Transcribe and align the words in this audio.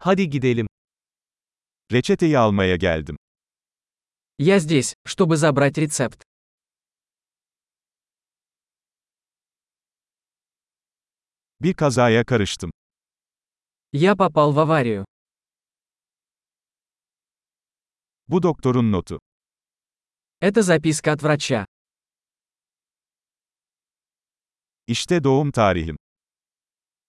Hadi 0.00 0.30
gidelim. 0.30 0.66
Reçeteyi 1.92 2.38
almaya 2.38 2.76
geldim. 2.76 3.16
Я 4.38 4.58
здесь, 4.60 4.94
чтобы 5.04 5.36
забрать 5.36 5.78
рецепт. 5.78 6.22
Bir 11.60 11.74
kazaya 11.74 12.24
karıştım. 12.24 12.70
Я 13.92 14.16
попал 14.16 14.52
в 14.52 14.58
аварию. 14.58 15.04
Bu 18.28 18.42
doktorun 18.42 18.92
notu. 18.92 19.18
Это 20.40 20.62
записка 20.62 21.12
от 21.12 21.22
врача. 21.22 21.66
İşte 24.86 25.24
doğum 25.24 25.50
tarihim. 25.52 25.96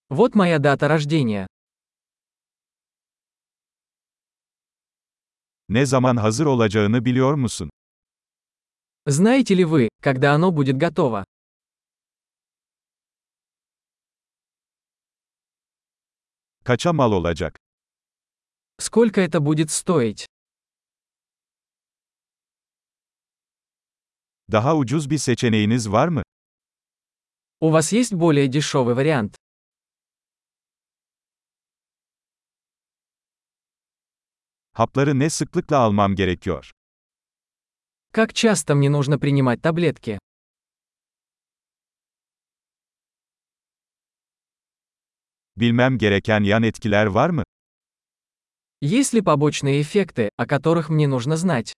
Вот 0.09 0.35
моя 0.35 0.59
дата 0.59 0.89
рождения. 0.89 1.47
Ne 5.69 5.85
zaman 5.85 6.15
hazır 6.17 6.45
olacağını 6.45 7.05
biliyor 7.05 7.33
musun? 7.33 7.69
Знаете 9.07 9.55
ли 9.57 9.65
вы, 9.65 9.89
когда 10.03 10.33
оно 10.33 10.51
будет 10.51 10.77
готово? 10.77 11.23
Kaça 16.63 16.93
mal 16.93 17.11
olacak? 17.11 17.55
Сколько 18.79 19.21
это 19.21 19.39
будет 19.39 19.69
стоить? 19.71 20.25
Daha 24.51 24.75
ucuz 24.75 25.09
bir 25.09 25.17
seçeneğiniz 25.17 25.91
var 25.91 26.07
mı? 26.07 26.23
У 27.61 27.71
вас 27.71 27.91
есть 27.93 28.13
более 28.13 28.47
дешевый 28.47 28.95
вариант? 28.95 29.38
Hapları 34.78 35.18
ne 35.18 35.30
sıklıkla 35.30 35.78
almam 35.78 36.14
gerekiyor? 36.14 36.70
Как 38.12 38.32
часто 38.32 38.74
мне 38.74 38.88
нужно 38.90 39.18
принимать 39.18 39.60
таблетки? 39.62 40.18
Bilmem 45.56 45.98
gereken 45.98 46.44
yan 46.44 46.62
etkiler 46.62 47.06
var 47.06 47.30
mı? 47.30 47.42
Есть 48.80 49.14
ли 49.14 49.20
побочные 49.20 49.80
эффекты, 49.82 50.30
о 50.36 50.46
которых 50.46 50.88
мне 50.90 51.06
нужно 51.08 51.36
знать? 51.36 51.72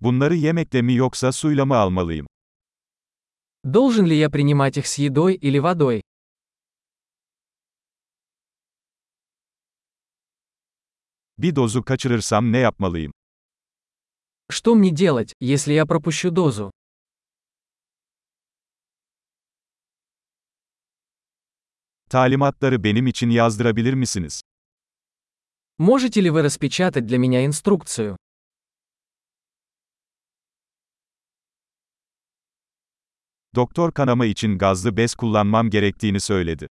Bunları 0.00 0.34
yemekle 0.34 0.82
mi 0.82 0.94
yoksa 0.94 1.32
suyla 1.32 1.64
mı 1.64 1.76
almalıyım? 1.76 2.26
Должен 3.64 4.06
ли 4.06 4.14
я 4.16 4.28
принимать 4.30 4.76
их 4.78 4.86
с 4.86 4.98
едой 4.98 5.34
или 5.34 5.58
водой? 5.58 6.02
Bir 11.38 11.56
dozu 11.56 11.82
kaçırırsam 11.84 12.52
ne 12.52 12.58
yapmalıyım? 12.58 13.12
Что 14.50 14.74
мне 14.74 14.90
делать, 14.90 15.32
если 15.40 15.72
я 15.72 15.86
пропущу 15.86 16.30
дозу? 16.30 16.70
Talimatları 22.10 22.84
benim 22.84 23.06
için 23.06 23.30
yazdırabilir 23.30 23.94
misiniz? 23.94 24.40
Можете 25.78 26.20
ли 26.20 26.30
вы 26.30 26.42
распечатать 26.42 27.06
для 27.06 27.18
меня 27.18 27.44
инструкцию? 27.44 28.16
Doktor 33.54 33.92
kanama 33.92 34.26
için 34.26 34.58
gazlı 34.58 34.96
bez 34.96 35.14
kullanmam 35.14 35.70
gerektiğini 35.70 36.20
söyledi. 36.20 36.68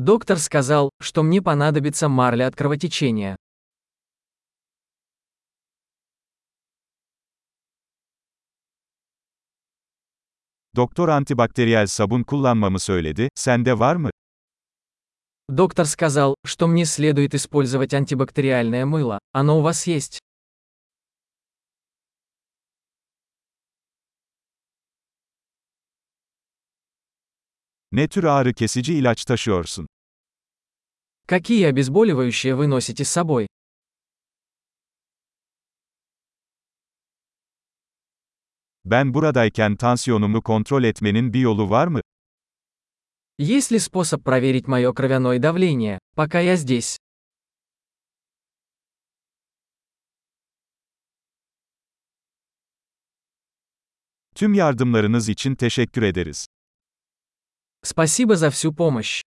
Доктор 0.00 0.38
сказал, 0.38 0.88
что 0.98 1.22
мне 1.22 1.42
понадобится 1.42 2.08
марля 2.08 2.46
от 2.46 2.56
кровотечения. 2.56 3.36
Doktor 10.76 11.08
antibakteriyel 11.08 11.86
sabun 11.86 12.22
kullanmamı 12.22 12.78
söyledi, 12.78 13.28
sende 13.34 13.78
var 13.78 13.96
mı? 13.96 14.10
Доктор 15.50 15.84
сказал, 15.84 16.34
что 16.46 16.66
мне 16.66 16.86
следует 16.86 17.34
использовать 17.34 17.92
антибактериальное 17.92 18.86
мыло. 18.86 19.18
Оно 19.32 19.58
у 19.58 19.62
вас 19.62 19.86
есть? 19.86 20.18
Ne 27.91 28.07
tür 28.07 28.23
ağrı 28.23 28.53
kesici 28.53 28.93
ilaç 28.93 29.25
taşıyorsun? 29.25 29.87
Какие 31.27 31.67
обезболивающие 31.67 32.53
вы 32.55 32.67
носите 32.67 33.03
с 33.03 33.09
собой? 33.09 33.47
Ben 38.85 39.13
buradayken 39.13 39.75
tansiyonumu 39.75 40.41
kontrol 40.41 40.83
etmenin 40.83 41.33
bir 41.33 41.39
yolu 41.39 41.69
var 41.69 41.87
mı? 41.87 42.01
Есть 43.39 43.71
ли 43.71 43.79
способ 43.79 44.23
проверить 44.23 44.67
мое 44.67 44.93
кровяное 44.93 45.39
давление, 45.39 45.99
пока 46.15 46.39
я 46.39 46.55
здесь? 46.55 46.97
Tüm 54.35 54.53
yardımlarınız 54.53 55.29
için 55.29 55.55
teşekkür 55.55 56.01
ederiz. 56.01 56.47
Спасибо 57.82 58.36
за 58.36 58.50
всю 58.50 58.72
помощь. 58.72 59.22